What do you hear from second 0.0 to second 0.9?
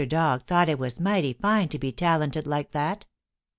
Dog thought it